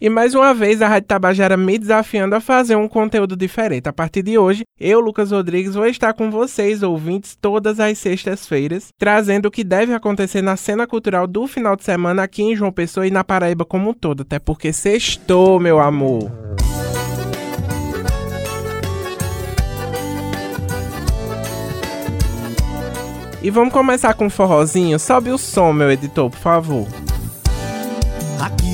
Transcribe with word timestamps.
E 0.00 0.08
mais 0.08 0.32
uma 0.32 0.54
vez 0.54 0.80
a 0.80 0.86
Rádio 0.86 1.08
Tabajara 1.08 1.56
me 1.56 1.76
desafiando 1.76 2.36
a 2.36 2.40
fazer 2.40 2.76
um 2.76 2.86
conteúdo 2.86 3.36
diferente. 3.36 3.88
A 3.88 3.92
partir 3.92 4.22
de 4.22 4.38
hoje, 4.38 4.62
eu, 4.78 5.00
Lucas 5.00 5.32
Rodrigues, 5.32 5.74
vou 5.74 5.86
estar 5.86 6.12
com 6.12 6.30
vocês, 6.30 6.84
ouvintes, 6.84 7.36
todas 7.40 7.80
as 7.80 7.98
sextas-feiras, 7.98 8.90
trazendo 8.96 9.46
o 9.46 9.50
que 9.50 9.64
deve 9.64 9.92
acontecer 9.92 10.40
na 10.40 10.56
cena 10.56 10.86
cultural 10.86 11.26
do 11.26 11.48
final 11.48 11.74
de 11.74 11.82
semana 11.82 12.22
aqui 12.22 12.44
em 12.44 12.54
João 12.54 12.70
Pessoa 12.70 13.08
e 13.08 13.10
na 13.10 13.24
Paraíba 13.24 13.64
como 13.64 13.90
um 13.90 13.92
todo. 13.92 14.20
Até 14.20 14.38
porque 14.38 14.72
sextou, 14.72 15.58
meu 15.58 15.80
amor. 15.80 16.30
E 23.42 23.50
vamos 23.50 23.72
começar 23.72 24.14
com 24.14 24.26
um 24.26 24.30
forrozinho. 24.30 24.96
Sobe 24.96 25.30
o 25.30 25.38
som, 25.38 25.72
meu 25.72 25.90
editor, 25.90 26.30
por 26.30 26.38
favor. 26.38 27.07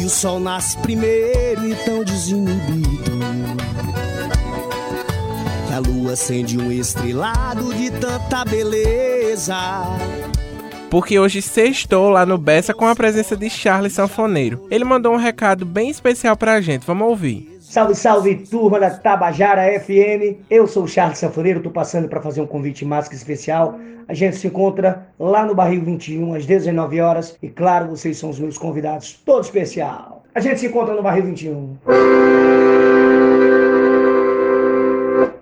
O 0.04 0.08
sol 0.10 0.38
nasce 0.38 0.76
primeiro 0.76 1.66
e 1.66 1.74
tão 1.76 2.04
desinibido. 2.04 3.18
Que 5.66 5.72
a 5.72 5.78
lua 5.78 6.12
acende 6.12 6.58
um 6.58 6.70
estrelado 6.70 7.72
de 7.72 7.90
tanta 7.90 8.44
beleza. 8.44 9.56
Porque 10.90 11.18
hoje 11.18 11.40
sextou 11.40 12.10
lá 12.10 12.26
no 12.26 12.36
Bessa 12.36 12.74
com 12.74 12.86
a 12.86 12.94
presença 12.94 13.34
de 13.34 13.48
Charles 13.48 13.94
Sanfoneiro. 13.94 14.66
Ele 14.70 14.84
mandou 14.84 15.14
um 15.14 15.16
recado 15.16 15.64
bem 15.64 15.88
especial 15.88 16.36
pra 16.36 16.60
gente, 16.60 16.84
vamos 16.86 17.08
ouvir. 17.08 17.53
Salve, 17.74 17.96
salve, 17.96 18.36
turma 18.36 18.78
da 18.78 18.88
Tabajara 18.88 19.80
FM. 19.80 20.44
Eu 20.48 20.64
sou 20.64 20.84
o 20.84 20.88
Charles 20.88 21.18
Sanfoneiro, 21.18 21.60
tô 21.60 21.72
passando 21.72 22.06
para 22.06 22.22
fazer 22.22 22.40
um 22.40 22.46
convite 22.46 22.84
mágico 22.84 23.16
especial. 23.16 23.76
A 24.06 24.14
gente 24.14 24.36
se 24.36 24.46
encontra 24.46 25.08
lá 25.18 25.44
no 25.44 25.56
Barril 25.56 25.84
21, 25.84 26.34
às 26.36 26.46
19 26.46 27.00
horas. 27.00 27.36
E 27.42 27.48
claro, 27.48 27.88
vocês 27.88 28.16
são 28.16 28.30
os 28.30 28.38
meus 28.38 28.56
convidados, 28.56 29.14
todo 29.26 29.42
especial. 29.42 30.22
A 30.32 30.38
gente 30.38 30.60
se 30.60 30.66
encontra 30.66 30.94
no 30.94 31.02
Barril 31.02 31.24
21. 31.24 31.76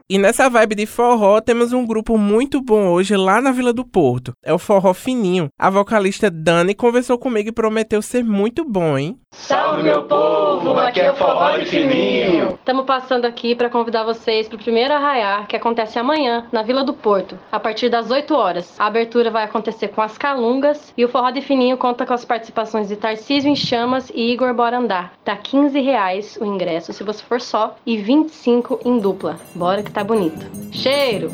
E 0.08 0.16
nessa 0.16 0.48
vibe 0.48 0.74
de 0.74 0.86
forró, 0.86 1.38
temos 1.38 1.74
um 1.74 1.86
grupo 1.86 2.16
muito 2.16 2.62
bom 2.62 2.88
hoje 2.88 3.14
lá 3.14 3.42
na 3.42 3.52
Vila 3.52 3.74
do 3.74 3.84
Porto. 3.84 4.32
É 4.42 4.54
o 4.54 4.58
Forró 4.58 4.94
Fininho. 4.94 5.48
A 5.58 5.68
vocalista 5.68 6.30
Dani 6.30 6.74
conversou 6.74 7.18
comigo 7.18 7.50
e 7.50 7.52
prometeu 7.52 8.00
ser 8.00 8.24
muito 8.24 8.64
bom, 8.64 8.96
hein? 8.96 9.18
Salve 9.32 9.82
meu 9.82 10.02
povo, 10.04 10.78
aqui 10.78 11.00
é 11.00 11.12
Forró 11.14 11.56
de 11.56 11.64
Fininho. 11.64 12.50
Estamos 12.52 12.84
passando 12.84 13.24
aqui 13.24 13.54
para 13.54 13.70
convidar 13.70 14.04
vocês 14.04 14.46
para 14.46 14.56
o 14.56 14.62
primeiro 14.62 14.92
arraiar 14.92 15.46
que 15.46 15.56
acontece 15.56 15.98
amanhã 15.98 16.46
na 16.52 16.62
Vila 16.62 16.84
do 16.84 16.92
Porto, 16.92 17.38
a 17.50 17.58
partir 17.58 17.88
das 17.88 18.10
8 18.10 18.34
horas. 18.34 18.78
A 18.78 18.86
abertura 18.86 19.30
vai 19.30 19.44
acontecer 19.44 19.88
com 19.88 20.02
as 20.02 20.18
calungas 20.18 20.92
e 20.96 21.04
o 21.04 21.08
Forró 21.08 21.30
de 21.30 21.40
Fininho 21.40 21.78
conta 21.78 22.04
com 22.04 22.12
as 22.12 22.26
participações 22.26 22.88
de 22.88 22.96
Tarcísio 22.96 23.50
em 23.50 23.56
Chamas 23.56 24.12
e 24.14 24.32
Igor 24.32 24.52
Bora 24.52 24.76
Andar. 24.76 25.14
Tá 25.24 25.34
15 25.34 25.80
reais 25.80 26.38
o 26.38 26.44
ingresso 26.44 26.92
se 26.92 27.02
você 27.02 27.24
for 27.24 27.40
só 27.40 27.74
e 27.86 27.96
25 27.96 28.80
em 28.84 28.98
dupla. 28.98 29.36
Bora 29.54 29.82
que 29.82 29.90
tá 29.90 30.04
bonito. 30.04 30.46
Cheiro! 30.70 31.30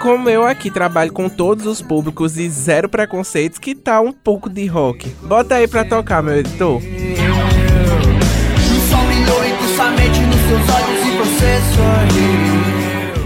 Como 0.00 0.30
eu 0.30 0.46
aqui 0.46 0.70
trabalho 0.70 1.12
com 1.12 1.28
todos 1.28 1.66
os 1.66 1.82
públicos 1.82 2.38
e 2.38 2.48
zero 2.48 2.88
preconceitos, 2.88 3.58
que 3.58 3.74
tal 3.74 4.06
um 4.06 4.12
pouco 4.12 4.48
de 4.48 4.66
rock? 4.66 5.10
Bota 5.22 5.56
aí 5.56 5.68
pra 5.68 5.84
tocar, 5.84 6.22
meu 6.22 6.38
editor. 6.38 6.80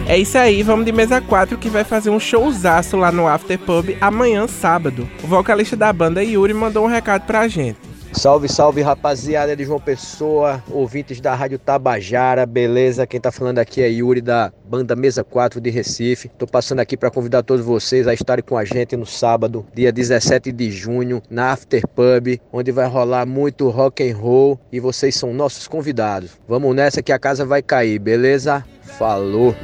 É 0.07 0.19
isso 0.19 0.37
aí, 0.37 0.63
vamos 0.63 0.85
de 0.85 0.93
mesa 0.93 1.21
4 1.21 1.57
que 1.57 1.71
vai 1.71 1.85
fazer 1.85 2.11
um 2.11 2.19
showzaço 2.19 2.97
lá 2.97 3.13
no 3.13 3.29
After 3.29 3.59
Pub 3.59 3.97
amanhã, 4.01 4.49
sábado. 4.49 5.09
O 5.23 5.27
vocalista 5.29 5.77
da 5.77 5.93
banda 5.93 6.23
Yuri 6.23 6.53
mandou 6.53 6.85
um 6.85 6.89
recado 6.89 7.25
pra 7.25 7.47
gente. 7.47 7.79
Salve, 8.15 8.49
salve 8.49 8.81
rapaziada 8.81 9.57
de 9.57 9.65
João 9.65 9.81
Pessoa, 9.81 10.63
ouvintes 10.71 11.21
da 11.21 11.35
Rádio 11.35 11.59
Tabajara, 11.59 12.47
beleza? 12.47 13.07
Quem 13.07 13.21
tá 13.21 13.33
falando 13.33 13.59
aqui 13.59 13.83
é 13.83 13.89
Yuri 13.89 14.21
da 14.21 14.53
banda 14.65 14.95
Mesa 14.95 15.25
4 15.25 15.61
de 15.61 15.69
Recife. 15.69 16.31
Tô 16.39 16.47
passando 16.47 16.79
aqui 16.79 16.97
para 16.97 17.11
convidar 17.11 17.43
todos 17.43 17.67
vocês 17.67 18.07
a 18.07 18.15
estarem 18.15 18.45
com 18.45 18.57
a 18.57 18.65
gente 18.65 18.97
no 18.97 19.05
sábado, 19.05 19.67
dia 19.75 19.93
17 19.93 20.53
de 20.53 20.71
junho, 20.71 21.21
na 21.29 21.53
After 21.53 21.87
Pub, 21.89 22.41
onde 22.53 22.71
vai 22.71 22.87
rolar 22.87 23.27
muito 23.27 23.69
rock 23.69 24.09
and 24.09 24.17
roll 24.17 24.59
e 24.73 24.79
vocês 24.79 25.17
são 25.17 25.35
nossos 25.35 25.67
convidados. 25.67 26.31
Vamos 26.49 26.75
nessa 26.75 27.03
que 27.03 27.13
a 27.13 27.19
casa 27.19 27.45
vai 27.45 27.63
cair, 27.63 27.99
beleza? 27.99 28.65
Falou. 28.97 29.55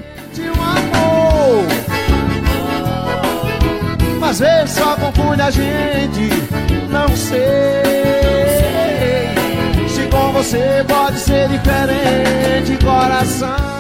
Às 4.31 4.39
vezes 4.39 4.77
só 4.77 4.95
confunde 4.95 5.43
a 5.43 5.51
gente, 5.51 6.31
não 6.89 7.09
sei. 7.17 7.41
Se 9.89 10.07
com 10.07 10.33
você 10.33 10.85
pode 10.87 11.19
ser 11.19 11.49
diferente, 11.49 12.79
coração. 12.85 13.80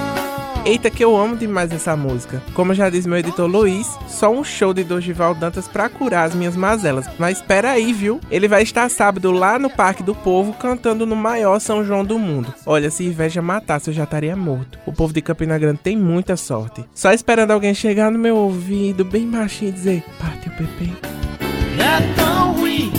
Eita 0.71 0.89
que 0.89 1.05
eu 1.05 1.17
amo 1.17 1.37
demais 1.37 1.73
essa 1.73 1.97
música. 1.97 2.41
Como 2.55 2.73
já 2.73 2.89
diz 2.89 3.05
meu 3.05 3.19
editor 3.19 3.49
Luiz, 3.49 3.89
só 4.07 4.31
um 4.31 4.45
show 4.45 4.73
de 4.73 4.85
Dorival 4.85 5.35
Dantas 5.35 5.67
pra 5.67 5.89
curar 5.89 6.29
as 6.29 6.35
minhas 6.37 6.55
mazelas. 6.55 7.07
Mas 7.19 7.39
espera 7.39 7.73
aí, 7.73 7.93
viu? 7.93 8.21
Ele 8.31 8.47
vai 8.47 8.63
estar 8.63 8.89
sábado 8.89 9.33
lá 9.33 9.59
no 9.59 9.69
Parque 9.69 10.01
do 10.01 10.15
Povo 10.15 10.53
cantando 10.53 11.05
no 11.05 11.17
maior 11.17 11.59
São 11.59 11.85
João 11.85 12.05
do 12.05 12.21
mundo. 12.21 12.55
Olha, 12.65 12.89
se 12.89 13.05
inveja 13.05 13.43
matasse 13.43 13.91
eu 13.91 13.95
já 13.95 14.05
estaria 14.05 14.37
morto. 14.37 14.79
O 14.87 14.93
povo 14.93 15.13
de 15.13 15.21
Campina 15.21 15.59
Grande 15.59 15.81
tem 15.83 15.97
muita 15.97 16.37
sorte. 16.37 16.85
Só 16.95 17.13
esperando 17.13 17.51
alguém 17.51 17.75
chegar 17.75 18.09
no 18.13 18.19
meu 18.21 18.37
ouvido 18.37 19.05
bem 19.05 19.29
baixinho 19.29 19.71
e 19.71 19.73
dizer: 19.73 20.05
"Parte 20.21 20.49
o 20.51 20.53
Pepe". 20.53 20.93
É 21.81 22.15
tão 22.15 22.53
ruim 22.53 22.93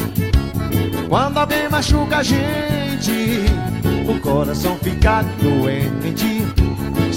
quando 1.07 1.37
alguém 1.37 1.69
machuca 1.69 2.17
a 2.17 2.23
gente. 2.23 3.45
O 4.05 4.19
coração 4.19 4.75
fica 4.75 5.23
doente, 5.41 6.30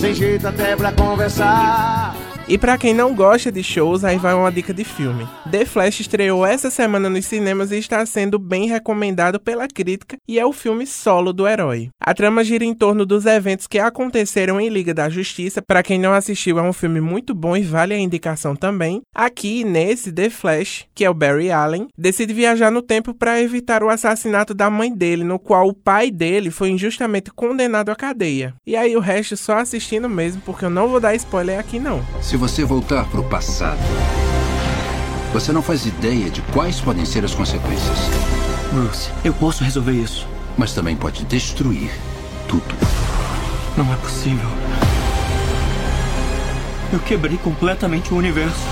sem 0.05 0.15
jeito 0.15 0.47
até 0.47 0.77
pra 0.77 0.93
conversar. 0.93 2.15
E 2.47 2.59
pra 2.59 2.77
quem 2.77 2.93
não 2.93 3.15
gosta 3.15 3.51
de 3.51 3.63
shows, 3.63 4.05
aí 4.05 4.19
vai 4.19 4.35
uma 4.35 4.53
dica 4.53 4.75
de 4.75 4.85
filme. 4.85 5.27
The 5.55 5.65
Flash 5.65 6.01
estreou 6.01 6.45
essa 6.45 6.69
semana 6.69 7.09
nos 7.09 7.27
cinemas 7.27 7.71
e 7.71 7.77
está 7.77 8.05
sendo 8.05 8.41
bem 8.41 8.67
recomendado 8.67 9.39
pela 9.39 9.69
crítica 9.69 10.17
e 10.27 10.37
é 10.37 10.45
o 10.45 10.53
filme 10.53 10.85
solo 10.85 11.33
do 11.33 11.47
herói. 11.47 11.91
A 12.01 12.13
trama 12.13 12.43
gira 12.43 12.65
em 12.65 12.75
torno 12.75 13.07
dos 13.07 13.25
eventos 13.25 13.69
que 13.69 13.79
aconteceram 13.79 14.61
em 14.61 14.69
Liga 14.69 14.93
da 14.93 15.09
Justiça. 15.09 15.63
Para 15.63 15.85
quem 15.85 15.97
não 15.97 16.13
assistiu, 16.13 16.59
é 16.59 16.63
um 16.63 16.73
filme 16.73 17.01
muito 17.01 17.33
bom 17.37 17.57
e 17.57 17.63
vale 17.63 17.95
a 17.95 17.99
indicação 17.99 18.57
também. 18.57 19.01
Aqui 19.15 19.63
nesse 19.63 20.11
The 20.13 20.29
Flash, 20.29 20.87
que 20.93 21.05
é 21.05 21.09
o 21.09 21.15
Barry 21.15 21.53
Allen, 21.53 21.87
decide 21.97 22.35
viajar 22.35 22.73
no 22.73 22.83
tempo 22.83 23.15
para 23.15 23.41
evitar 23.41 23.85
o 23.85 23.89
assassinato 23.89 24.55
da 24.55 24.69
mãe 24.69 24.93
dele, 24.93 25.23
no 25.23 25.39
qual 25.39 25.69
o 25.69 25.73
pai 25.73 26.11
dele 26.11 26.51
foi 26.51 26.71
injustamente 26.71 27.31
condenado 27.31 27.91
à 27.91 27.95
cadeia. 27.95 28.57
E 28.67 28.75
aí 28.75 28.97
o 28.97 29.01
resto 29.01 29.37
só 29.37 29.59
assistindo 29.59 30.09
mesmo, 30.09 30.43
porque 30.45 30.65
eu 30.65 30.71
não 30.71 30.89
vou 30.89 30.99
dar 30.99 31.15
spoiler 31.15 31.61
aqui 31.61 31.79
não. 31.79 32.05
Se 32.21 32.37
você 32.37 32.65
voltar 32.65 33.09
para 33.09 33.21
o 33.21 33.31
passado, 33.31 33.79
você 35.34 35.50
não 35.50 35.61
faz 35.61 35.84
ideia 35.84 36.31
de 36.31 36.41
quais 36.53 36.81
podem 36.81 37.05
ser 37.05 37.25
as 37.25 37.34
consequências. 37.34 37.99
Bruce, 38.72 39.11
eu 39.25 39.34
posso 39.34 39.65
resolver 39.65 39.91
isso. 39.91 40.28
Mas 40.56 40.72
também 40.72 40.95
pode 40.95 41.25
destruir 41.25 41.91
tudo. 42.47 42.72
Não 43.77 43.93
é 43.93 43.97
possível. 43.97 44.49
Eu 46.93 47.00
quebrei 47.00 47.37
completamente 47.37 48.15
o 48.15 48.17
universo. 48.17 48.62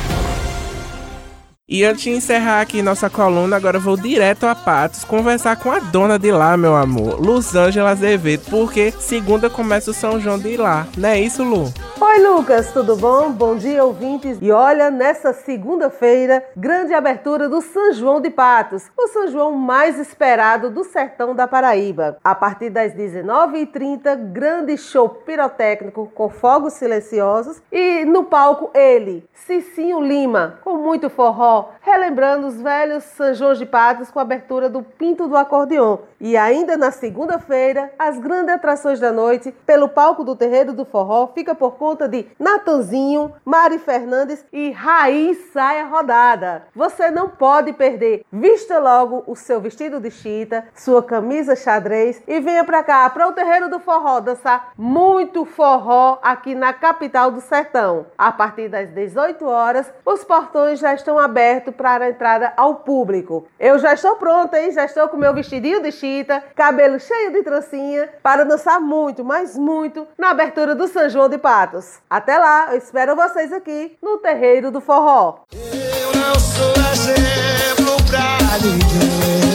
E 1.68 1.84
antes 1.84 2.04
de 2.04 2.10
encerrar 2.10 2.60
aqui 2.60 2.80
nossa 2.80 3.10
coluna, 3.10 3.56
agora 3.56 3.78
eu 3.78 3.80
vou 3.80 3.96
direto 3.96 4.44
a 4.44 4.54
Patos 4.54 5.02
conversar 5.02 5.56
com 5.56 5.72
a 5.72 5.80
dona 5.80 6.16
de 6.16 6.30
lá, 6.30 6.56
meu 6.56 6.76
amor, 6.76 7.20
Luzângela 7.20 7.90
Azevedo, 7.90 8.44
porque 8.50 8.92
segunda 9.00 9.50
começa 9.50 9.90
o 9.90 9.94
São 9.94 10.20
João 10.20 10.38
de 10.38 10.56
lá, 10.56 10.86
não 10.96 11.08
é 11.08 11.18
isso, 11.18 11.42
Lu? 11.42 11.72
Oi, 12.14 12.20
Lucas, 12.20 12.70
tudo 12.70 12.94
bom? 12.94 13.32
Bom 13.32 13.56
dia, 13.56 13.82
ouvintes. 13.82 14.36
E 14.42 14.52
olha, 14.52 14.90
nessa 14.90 15.32
segunda-feira, 15.32 16.44
grande 16.54 16.92
abertura 16.92 17.48
do 17.48 17.62
São 17.62 17.90
João 17.94 18.20
de 18.20 18.28
Patos, 18.28 18.90
o 18.94 19.08
São 19.08 19.28
João 19.28 19.52
mais 19.52 19.98
esperado 19.98 20.69
do 20.69 20.84
sertão 20.84 21.34
da 21.34 21.48
Paraíba. 21.48 22.19
A 22.22 22.34
partir 22.34 22.69
das 22.69 22.92
19h30, 22.92 24.31
grande 24.31 24.76
show 24.76 25.08
pirotécnico 25.08 26.12
com 26.14 26.28
fogos 26.28 26.75
silenciosos 26.75 27.62
e 27.72 28.04
no 28.04 28.25
palco 28.25 28.70
ele, 28.75 29.26
Cicinho 29.32 29.98
Lima, 30.02 30.58
com 30.62 30.76
muito 30.76 31.08
forró, 31.08 31.70
relembrando 31.81 32.46
os 32.46 32.60
velhos 32.60 33.04
São 33.04 33.32
João 33.32 33.54
de 33.54 33.64
Patos 33.64 34.10
com 34.10 34.19
a 34.19 34.22
abertura 34.22 34.69
do 34.69 34.82
Pinto 34.82 35.26
do 35.26 35.37
Acordeon. 35.37 35.96
E 36.20 36.37
ainda 36.37 36.76
na 36.76 36.90
segunda-feira, 36.90 37.90
as 37.98 38.19
grandes 38.19 38.54
atrações 38.54 39.00
da 39.00 39.10
noite, 39.10 39.50
pelo 39.64 39.88
palco 39.88 40.22
do 40.22 40.37
Terreiro 40.37 40.75
do 40.75 40.84
Forró, 40.84 41.28
fica 41.34 41.54
por 41.54 41.72
conta 41.72 42.01
de 42.08 42.26
Natanzinho, 42.38 43.32
Mari 43.44 43.78
Fernandes 43.78 44.44
e 44.52 44.70
Raiz 44.70 45.50
Saia 45.52 45.84
Rodada. 45.84 46.66
Você 46.75 47.10
não 47.10 47.28
pode 47.28 47.72
perder. 47.72 48.25
Vista 48.32 48.78
logo 48.78 49.25
o 49.26 49.37
seu 49.37 49.60
vestido 49.60 50.00
de 50.00 50.10
chita, 50.10 50.64
sua 50.75 51.02
camisa 51.02 51.56
xadrez 51.56 52.22
e 52.26 52.40
venha 52.40 52.64
pra 52.64 52.82
cá, 52.82 53.08
para 53.10 53.28
o 53.28 53.32
Terreiro 53.32 53.69
do 53.69 53.78
Forró, 53.78 54.20
dançar 54.20 54.72
muito 54.76 55.44
forró 55.44 56.19
aqui 56.22 56.54
na 56.54 56.72
capital 56.72 57.31
do 57.31 57.40
sertão. 57.40 58.06
A 58.16 58.31
partir 58.32 58.69
das 58.69 58.90
18 58.90 59.44
horas, 59.44 59.93
os 60.04 60.25
portões 60.25 60.78
já 60.78 60.94
estão 60.94 61.19
abertos 61.19 61.43
aberto 61.52 61.72
para 61.72 62.04
a 62.04 62.10
entrada 62.10 62.52
ao 62.56 62.76
público. 62.76 63.46
Eu 63.58 63.78
já 63.78 63.94
estou 63.94 64.16
pronta, 64.16 64.60
hein? 64.60 64.70
Já 64.70 64.84
estou 64.84 65.08
com 65.08 65.16
meu 65.16 65.34
vestidinho 65.34 65.82
de 65.82 65.90
chita, 65.90 66.43
cabelo 66.54 67.00
cheio 67.00 67.32
de 67.32 67.43
trancinha, 67.43 68.08
para 68.22 68.44
dançar 68.44 68.81
muito, 68.81 69.25
mas 69.25 69.56
muito, 69.56 70.06
na 70.16 70.31
abertura 70.31 70.75
do 70.75 70.87
São 70.87 71.08
João 71.08 71.28
de 71.28 71.38
Patos. 71.38 71.91
Até 72.08 72.38
lá, 72.38 72.68
eu 72.70 72.78
espero 72.78 73.16
vocês 73.16 73.52
aqui 73.52 73.96
no 74.02 74.18
Terreiro 74.18 74.70
do 74.70 74.80
Forró. 74.80 75.40
Eu 75.52 76.20
não 76.20 76.34
sou 76.38 76.72
exemplo 76.92 77.96
pra 78.08 78.38
ninguém. 78.60 79.52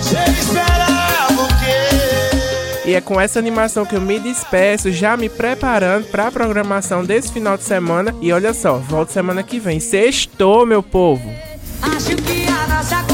Você 0.00 0.18
esperava 0.30 1.42
o 1.42 1.48
quê? 1.48 2.88
E 2.88 2.94
é 2.94 3.00
com 3.00 3.20
essa 3.20 3.38
animação 3.38 3.84
que 3.84 3.94
eu 3.94 4.00
me 4.00 4.18
despeço, 4.18 4.90
já 4.90 5.16
me 5.16 5.28
preparando 5.28 6.06
para 6.06 6.26
a 6.26 6.32
programação 6.32 7.04
desse 7.04 7.32
final 7.32 7.56
de 7.56 7.64
semana. 7.64 8.14
E 8.20 8.32
olha 8.32 8.52
só, 8.52 8.78
volto 8.78 9.10
semana 9.10 9.42
que 9.42 9.58
vem. 9.60 9.78
Sextou, 9.78 10.66
meu 10.66 10.82
povo! 10.82 11.30
Acho 11.82 12.16
que 12.16 12.46
a 12.48 12.66
nossa 12.74 13.09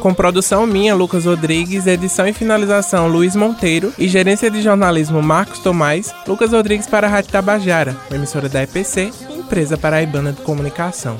Com 0.00 0.14
produção 0.14 0.66
minha, 0.66 0.94
Lucas 0.94 1.26
Rodrigues, 1.26 1.86
edição 1.86 2.26
e 2.26 2.32
finalização 2.32 3.06
Luiz 3.06 3.36
Monteiro 3.36 3.92
e 3.98 4.08
gerência 4.08 4.50
de 4.50 4.62
jornalismo 4.62 5.22
Marcos 5.22 5.58
Tomás, 5.58 6.14
Lucas 6.26 6.52
Rodrigues 6.52 6.86
para 6.86 7.06
a 7.06 7.10
Rádio 7.10 7.30
Tabajara, 7.30 7.94
emissora 8.10 8.48
da 8.48 8.62
EPC, 8.62 9.12
empresa 9.30 9.76
paraibana 9.76 10.32
de 10.32 10.40
comunicação. 10.40 11.18